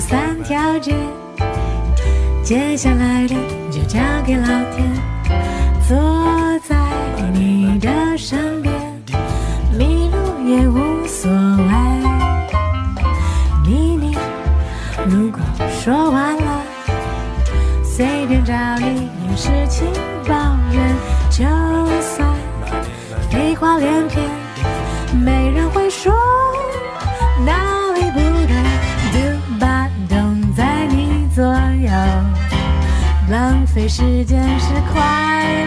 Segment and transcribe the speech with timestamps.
[0.00, 0.94] 三条街
[2.42, 3.34] 接下来的
[3.70, 4.90] 就交给老天，
[5.86, 5.94] 坐
[6.66, 6.74] 在
[7.34, 8.74] 你的身边，
[9.76, 10.16] 迷路
[10.48, 11.72] 也无所谓。
[13.62, 14.16] 秘密
[15.06, 16.62] 如果说完了，
[17.84, 19.86] 随便找理由事情
[20.26, 20.34] 抱
[20.72, 20.96] 怨，
[21.30, 21.44] 就
[22.00, 22.26] 算
[23.30, 24.29] 废话连篇，
[33.92, 35.02] 时间是快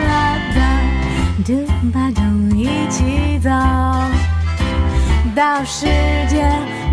[0.08, 0.10] 乐
[0.56, 0.58] 的，
[1.44, 1.50] 嘟
[1.92, 2.22] 吧嘟
[2.56, 3.50] 一起走
[5.36, 5.86] 到世
[6.30, 6.42] 界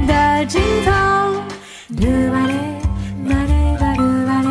[0.08, 0.90] 的尽头，
[1.96, 2.52] 嘟吧嘞
[3.28, 4.48] 吧嘞吧嘟吧嘞，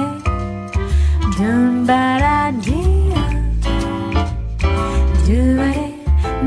[1.36, 1.39] 嘟
[1.86, 2.71] 吧啦滴
[3.09, 3.14] 呀，
[5.25, 5.27] 嘟
[5.58, 5.75] 吧嘞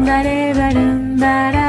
[0.06, 0.80] 吧嘞吧嘟
[1.20, 1.61] 吧啦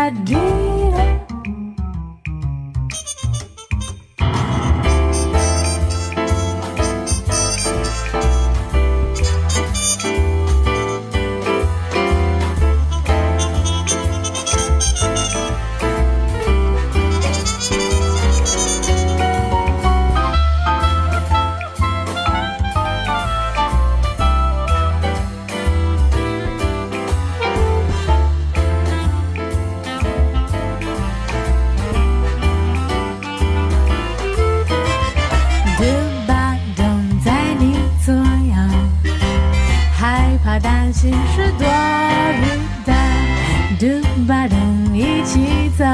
[45.75, 45.85] 早，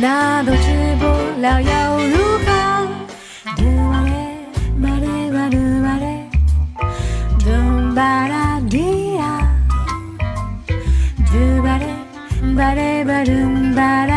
[0.00, 1.06] 那都吃不
[1.40, 1.70] 了又
[2.08, 2.48] 如何
[3.56, 3.62] ？Do
[4.80, 5.54] ba de ba de
[7.94, 9.20] ba 滴呀
[12.56, 13.32] ba de do
[13.76, 14.11] ba de。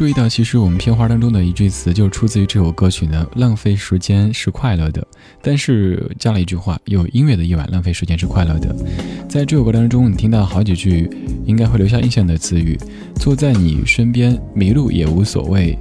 [0.00, 3.26] 注意到，其实我们片花当中的一句词就出自于这首歌曲呢。
[3.36, 5.06] 浪费时间是快乐的，
[5.42, 8.74] 但是加了一句话：有音乐的夜晚，浪费时间是快乐的。
[9.28, 11.06] 在这首歌当中，你听到好几句
[11.44, 12.78] 应该会留下印象的词语：
[13.16, 15.76] 坐在你身边，迷路也无所谓；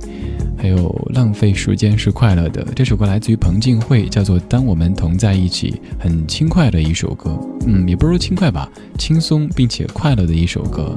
[0.57, 2.61] 还有浪费时间是快乐的。
[2.75, 7.39] 这首歌来自于彭靖惠，叫做《当我们同在一起》，很轻快的一首歌。
[7.65, 10.93] 嗯，也不是说轻快吧，轻松并且快乐的一首歌。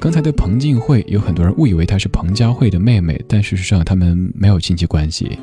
[0.00, 5.38] 刚才的彭靖惠，有很多人误以为她是彭佳慧的妹妹，但事实上他们没有亲戚关系。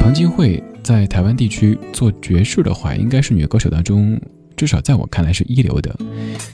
[0.00, 4.18] 彭靖惠在台湾地区做爵士的话，应该是女歌手当中，
[4.56, 5.94] 至少在我看来是一流的。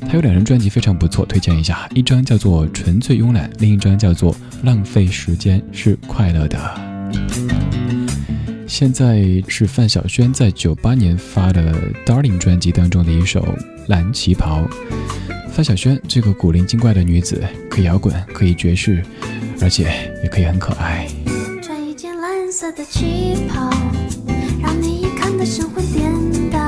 [0.00, 4.32] 她有两张专辑非常不错，推荐一下，一张叫做《纯粹慵懒》，另一张叫做
[4.62, 6.58] 《浪费时间是快乐的》。
[8.67, 11.75] 现在是范晓萱在九八年发的
[12.06, 13.43] 《Darling》专辑当中的一首
[13.87, 14.62] 《蓝旗袍》。
[15.55, 17.41] 范晓萱这个古灵精怪的女子，
[17.71, 19.05] 可以摇滚，可以爵士，
[19.61, 21.06] 而且也可以很可爱。
[21.62, 23.71] 穿一件蓝色的旗袍，
[24.61, 26.11] 让你看得神魂颠
[26.51, 26.59] 倒，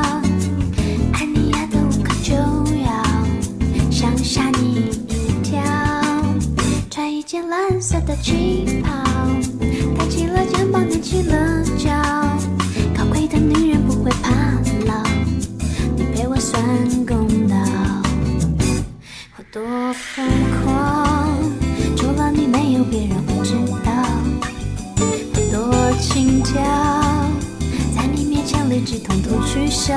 [1.14, 3.02] 爱你爱得无可救药，
[3.90, 5.60] 想吓你一跳。
[6.88, 7.44] 穿一件。
[7.48, 9.04] 蓝色的旗袍，
[9.98, 11.90] 抬起了肩膀，踮起了脚。
[12.96, 14.30] 高贵的女人不会怕
[19.56, 19.64] 多
[19.94, 20.22] 疯
[20.62, 21.40] 狂，
[21.96, 23.90] 除了你没有别人会知道。
[25.50, 26.52] 多轻佻，
[27.96, 29.94] 在你面前理智统统取消。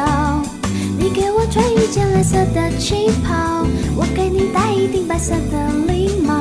[0.98, 3.68] 你给我穿一件蓝色的旗袍，
[3.98, 6.40] 我给你戴一顶白色的礼帽。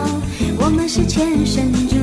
[0.60, 1.96] 我们是前生注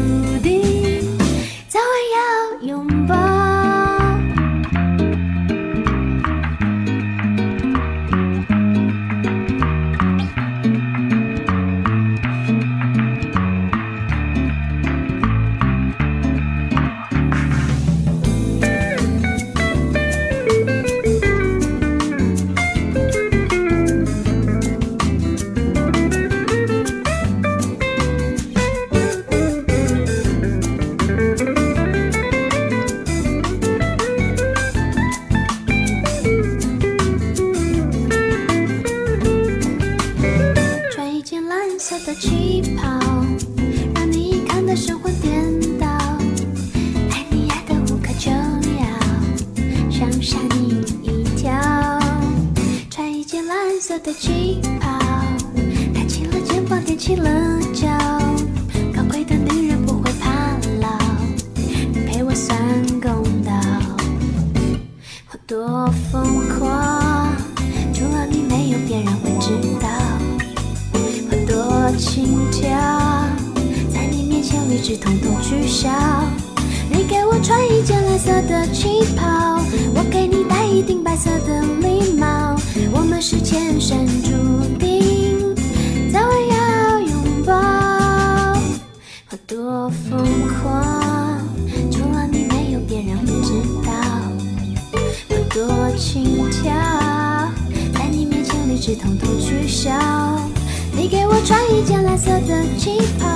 [102.16, 103.28] 白色的旗袍，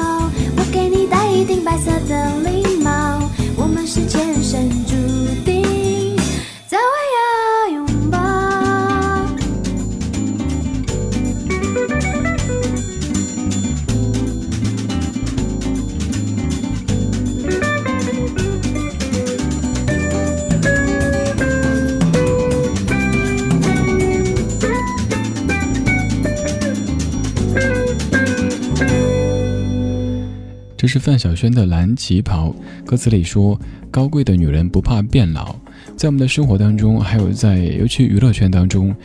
[0.55, 2.48] 我给你戴一顶白色的
[30.89, 32.53] 是范晓萱的《蓝旗袍》，
[32.83, 33.57] 歌词里说
[33.91, 35.55] ：“高贵的女人不怕变老。”
[35.95, 38.95] 在我们的生活当中，还有在尤其娱乐圈当中，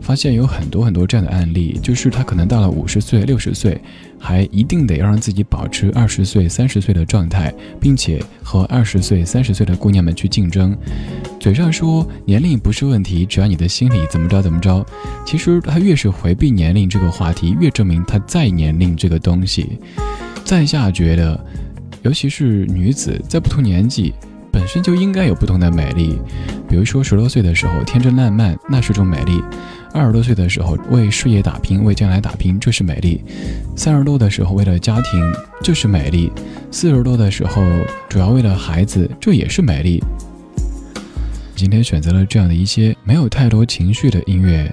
[0.00, 3.78] 发现有很多很多这样的案例，就是她可能到了五十岁、六十岁，
[4.18, 10.74] 还一定得要让自己保持二十岁、三十岁的状态，并且和二十岁、三十岁的姑娘们去竞争。
[11.38, 14.84] 嘴上说年龄不是问题，只要你的心里怎么着怎么着。
[15.26, 19.78] 其实她越是回避年龄这个话题，越证明她在年龄这个东西。
[20.48, 21.38] 在下觉得，
[22.00, 24.14] 尤其是女子，在不同年纪，
[24.50, 26.18] 本身就应该有不同的美丽。
[26.66, 29.42] 比如说，十多岁的时候天真烂漫，那是种美丽；
[29.92, 33.22] 二十多岁的时候为事业打拼，为将来打拼，这是美丽；
[33.76, 35.20] 三十多的时候为了家庭，
[35.62, 36.32] 这是美丽；
[36.70, 37.62] 四十多的时候
[38.08, 40.02] 主要为了孩子，这也是美丽。
[41.54, 44.72] 今天选择了这样的一些没有太多情绪的音乐，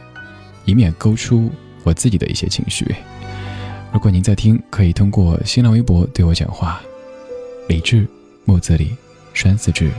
[0.63, 1.51] 以免勾出
[1.83, 2.95] 我自己的一些情绪。
[3.95, 6.81] 如果您在听，可以通过新浪微博对我讲话。
[7.69, 8.05] 李志，
[8.43, 8.93] 木子李，
[9.33, 9.89] 山寺志。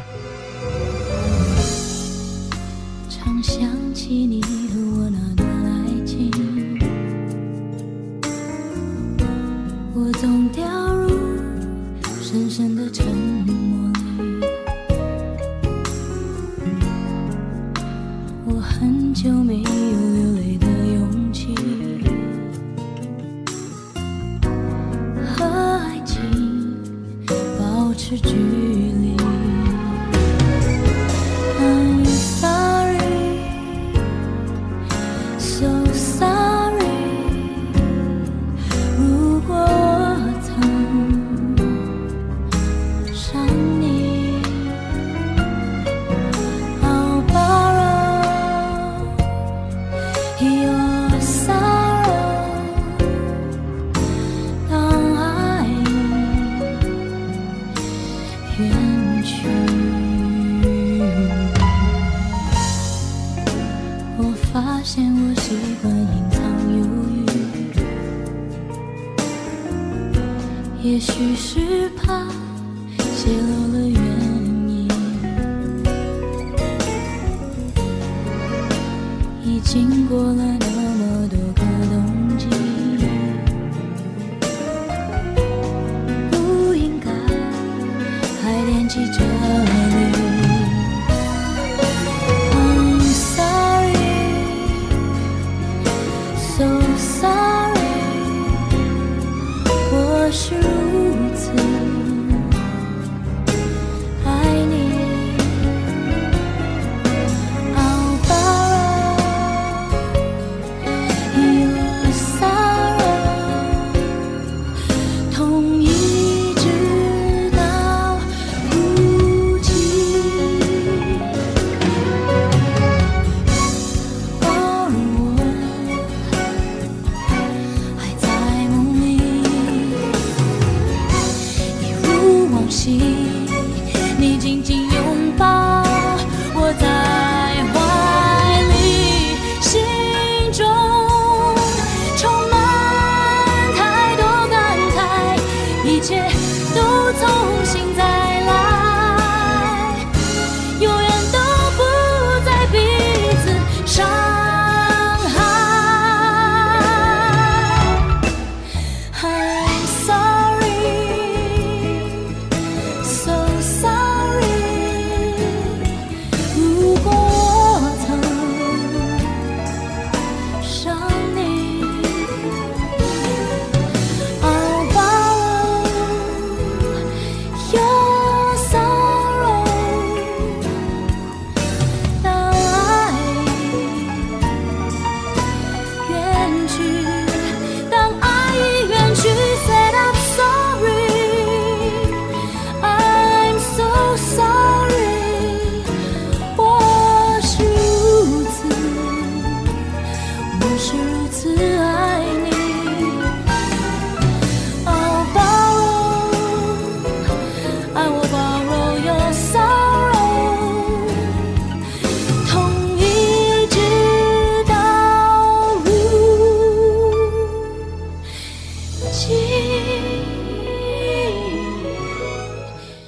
[200.78, 201.75] 是如此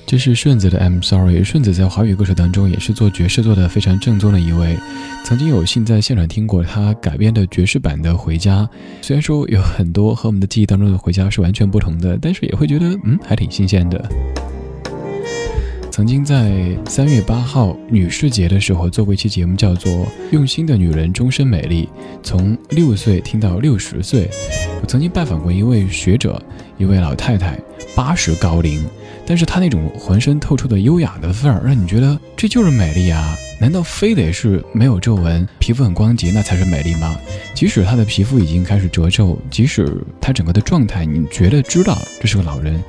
[0.09, 1.41] 这是顺子的《I'm Sorry》。
[1.45, 4.75] 顺子在华语歌手当中也是做爵士做的非常正宗的一位。
[5.23, 8.63] 曾经有幸在现场听过他改编的爵士版的《回家》，
[9.03, 14.03] 虽然说有很多和我们的记忆当中的《回家》是完全不同的，但是也会觉得嗯还挺新鲜的。
[15.99, 19.93] 曾经在三月八号女士节的时候做过一期节目，叫做
[20.31, 21.87] 《用心的女人终身美丽》，
[22.23, 24.31] 从六岁听到六十岁。
[24.81, 26.41] 我曾经拜访过一位学者，
[26.77, 27.59] 一位老太太，
[27.97, 28.81] 八十高龄，
[29.27, 33.37] 但是她那种浑身透出的优雅的范儿，让你觉得这就是美丽啊！
[33.61, 37.19] 难道非得是没有皱纹、皮肤很光洁那才是美丽吗？
[37.55, 42.81] 即使她的皮肤已经开始褶皱，即使她整个的状态，你觉得知道这是个老人，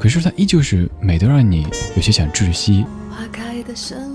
[0.00, 2.86] 可是它依旧是美得让你有些想窒息。
[3.10, 4.09] 花开的声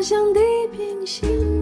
[0.00, 0.40] 像地
[0.72, 1.57] 平线。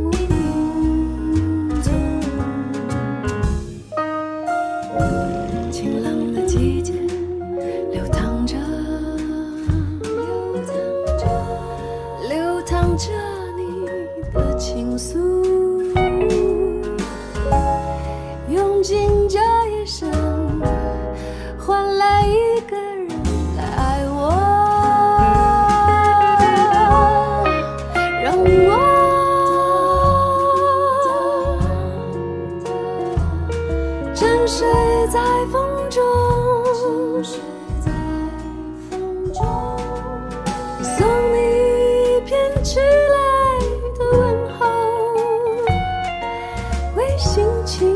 [47.67, 47.96] 情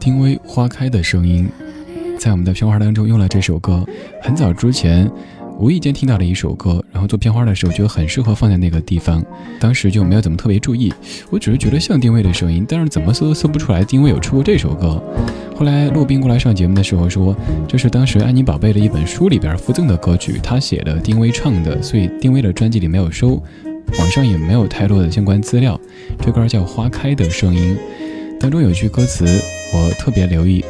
[0.00, 1.46] 丁薇《花开的声音》
[2.18, 3.86] 在我们的片花当中用了这首歌，
[4.22, 5.08] 很早之前
[5.58, 9.22] 无意间听到了一首歌，然后做片花的时候觉得很适合放在那个地方，
[9.60, 10.90] 当时就没有怎么特别注意，
[11.28, 15.02] 我只是觉得像丁薇的声音，但是怎么搜都搜不出来丁薇有出过这首歌。
[15.54, 17.36] 后来陆斌过来上节目的时候说，
[17.68, 23.42] 这是当时安妮宝贝的一本书里边附赠的歌曲，他写的，丁薇唱的，所以丁薇的专辑里没有收，
[23.98, 25.78] 网上也没有太多的相关资料。
[26.22, 27.76] 这歌叫《花开的声音》，
[28.40, 29.26] 当中有句歌词
[29.72, 30.64] 我特别留意，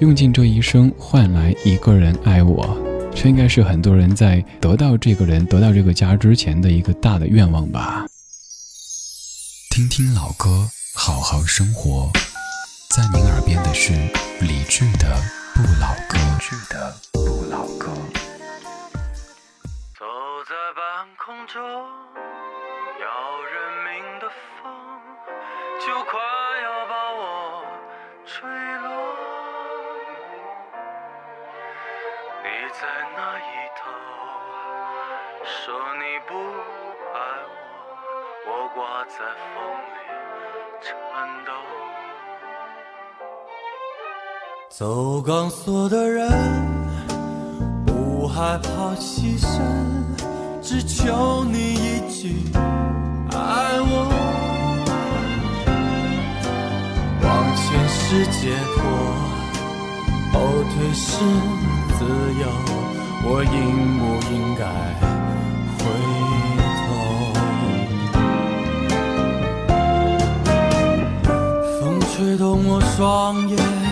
[0.00, 2.76] 用尽这一生换来一个人爱我，
[3.14, 8.06] 这应该是很多人在得到这个人、得到这个家之前的一个大的愿望吧。
[9.70, 12.10] 听听老歌，好好生活。
[12.96, 13.92] 在您耳边的是
[14.40, 15.14] 理智的
[15.54, 16.16] 《不老歌》。
[32.80, 32.86] 在
[33.16, 33.42] 那一
[33.74, 33.90] 头，
[35.42, 36.30] 说你不
[37.12, 37.18] 爱
[38.46, 39.18] 我，我挂在
[39.52, 39.98] 风里
[40.80, 40.88] 颤
[41.44, 41.50] 抖。
[44.70, 46.30] 走钢索的人，
[47.84, 49.50] 不害怕牺牲，
[50.62, 52.52] 只求你一句
[53.32, 53.36] 爱
[53.80, 53.92] 我。
[57.24, 58.78] 往前是解脱，
[60.32, 61.08] 后退是
[61.98, 62.46] 自由，
[63.24, 64.62] 我应不应该
[65.78, 65.82] 回
[66.86, 66.88] 头？
[71.80, 72.96] 风吹动我双
[73.48, 73.87] 眼。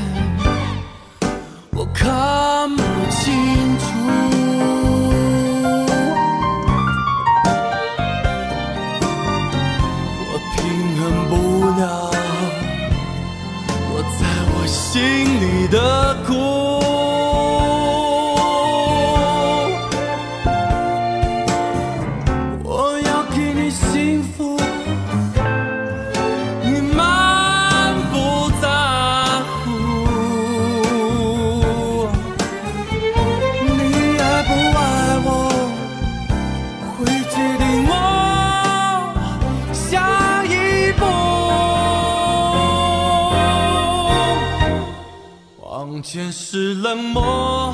[45.88, 47.72] 往前是冷漠，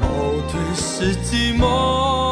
[0.00, 0.08] 后
[0.48, 2.31] 退是寂寞，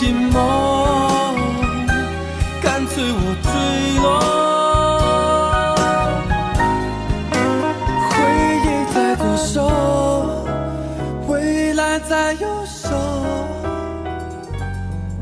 [0.00, 1.36] 寂寞，
[2.62, 3.52] 干脆我坠
[4.00, 4.08] 落。
[8.08, 8.16] 回
[8.64, 9.68] 忆在左手，
[11.28, 12.88] 未来在右手，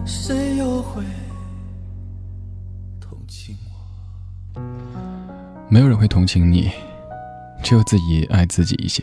[0.07, 1.03] 谁又会
[3.01, 3.57] 同情
[4.55, 4.61] 我？
[5.69, 6.71] 没有人会同情你，
[7.65, 9.03] 只有自己爱自己一些。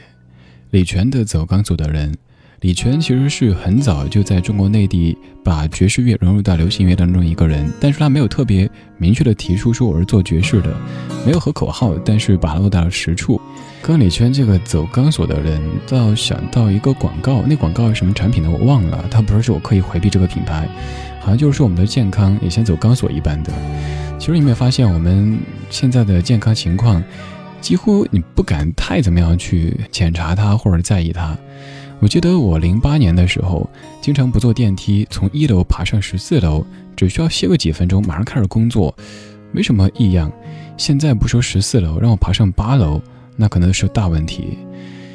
[0.69, 2.13] 李泉的《走钢索的人》，
[2.61, 10.75] 李泉其实是很早就在中国内地把爵士乐融入到流行乐当中一个人，但是他没有特别明确的提出说我是做爵士的，
[11.25, 13.39] 没有和口号，但是把它落到了实处。
[13.81, 20.67] 跟李泉这个走钢索的人，倒想到一个广告，那广告是什么产品呢我忘了，他不是说我刻意回避这个品牌，
[21.19, 23.51] 好像就是说我们的健康也像走钢索一般的。
[24.17, 25.37] 其实你有没有发现，我们
[25.69, 27.03] 现在的健康情况？
[27.61, 31.35] 几乎你不敢太怎么样去检查它或者在意它。
[31.99, 33.67] 我记得我零八年的时候，
[34.01, 38.95] 经常不坐电梯，从一楼爬上十四楼，只需要歇个几分钟，马上开始工作，
[39.51, 40.31] 没什么异样。
[40.77, 43.01] 现在不说十四楼，让我爬上八楼，
[43.37, 44.57] 那可能是大问题。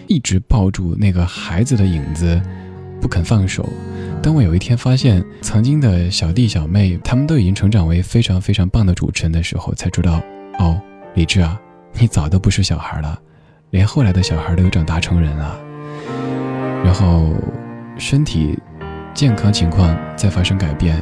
[0.09, 2.41] 一直抱住那个孩子的影子，
[3.01, 3.69] 不肯放手。
[4.23, 10.21] 当我有一天发现曾经的小弟小妹，他们都已经成长为非常非常棒的主持人的时候，才知道，
[10.59, 10.81] 哦，
[11.15, 11.61] 李志啊。
[11.99, 13.21] 你早都不是小孩了，
[13.71, 15.61] 连后来的小孩都长大成人了。
[16.83, 17.29] 然后，
[17.99, 18.59] 身体
[19.15, 21.01] 健康情况在发生改变，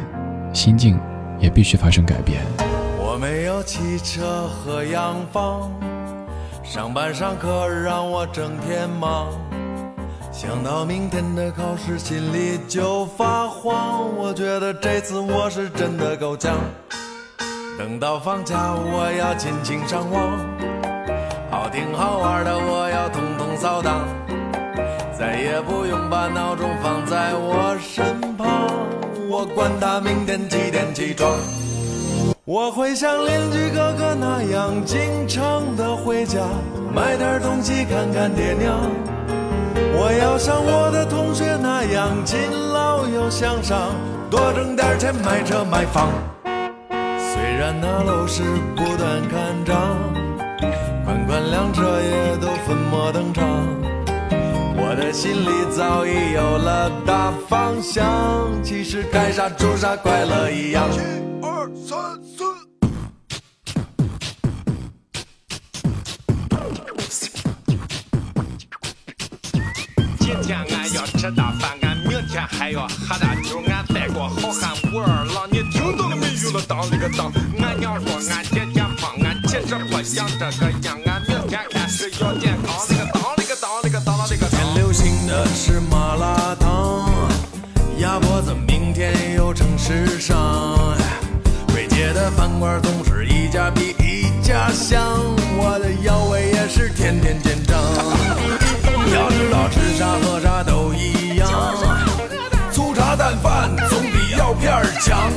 [0.52, 0.98] 心境
[1.38, 2.42] 也必须发生改变。
[2.98, 5.70] 我没有汽车和洋房，
[6.62, 9.28] 上班上课让我整天忙。
[10.30, 14.14] 想到明天的考试，心里就发慌。
[14.16, 16.56] 我觉得这次我是真的够呛。
[17.78, 20.38] 等到放假，我要尽情上网。
[21.50, 24.06] 好听好玩的，我要统统扫荡，
[25.28, 28.48] 再也不用把闹钟放在我身旁。
[29.28, 31.30] 我管他明天几点起床，
[32.46, 36.40] 我会像邻居哥哥那样经常的回家，
[36.94, 38.74] 买点东西看看爹娘。
[40.00, 42.40] 我要像我的同学那样勤
[42.72, 43.90] 劳又向上，
[44.30, 46.08] 多挣点钱买车买房。
[47.18, 48.42] 虽然那楼市
[48.74, 49.76] 不断看涨。
[51.04, 53.44] 款款辆车也都粉墨登场，
[54.88, 58.50] 我的心里早已有了大方向。
[58.64, 60.88] 其实干啥住啥，快乐一样。
[60.90, 60.98] 一
[61.42, 62.42] 二三四。
[70.20, 76.62] 今天俺要吃大饭，俺明天还要喝大酒，俺带过好汉武二郎，你听到了没有了？
[76.66, 82.74] 当了个当，俺娘说俺天天胖，俺其实不想这个样，俺明天开始要健康。
[85.28, 87.06] 的是麻辣烫，
[87.98, 90.96] 鸭脖子明天又成时尚。
[91.74, 95.04] 瑞街的饭馆总是一家比一家香，
[95.58, 97.78] 我的腰围也是天天见长。
[99.12, 101.46] 要知道吃啥喝啥都一样，
[102.72, 105.30] 粗茶淡饭总比药片儿强。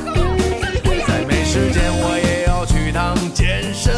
[1.06, 3.94] 再没时间我也要去趟健身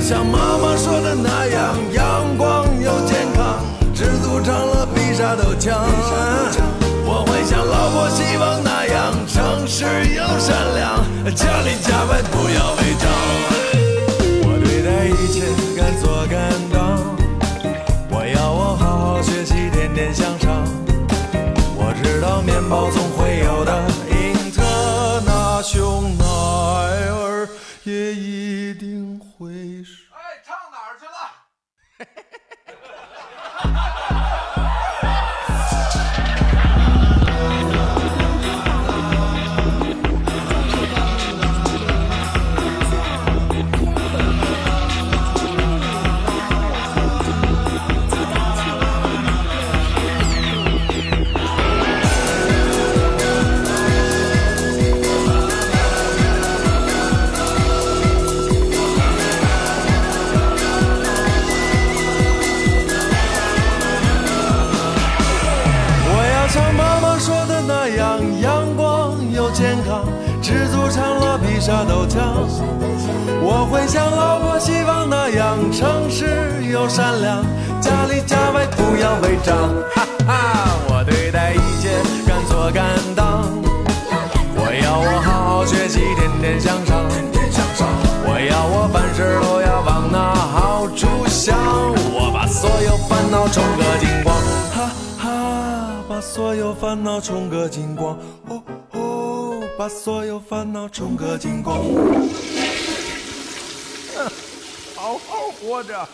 [0.00, 3.62] 像妈妈说的那样，阳光又健康，
[3.94, 5.78] 知足常乐比啥都强。
[7.04, 13.10] 我会像老婆希望那样，诚实又善良，家里加班不要违章。
[14.42, 15.44] 我对待一切
[15.76, 16.98] 敢做敢当，
[18.10, 20.64] 我要我好好学习，天天向上。
[21.76, 24.62] 我知道面包总会有的，英特
[25.26, 26.39] 纳雄耐。
[79.94, 83.48] 哈哈，我对待一切敢做敢当。
[84.54, 87.00] 我要我好好学习，天天向上。
[88.22, 91.58] 我要我凡事都要往那好处想，
[92.12, 94.36] 我把所有烦恼冲个精光，
[94.72, 98.16] 哈哈，把所有烦恼冲个精光，
[98.48, 101.78] 哦哦，把所有烦恼冲个精光。
[104.94, 106.08] 好好活着。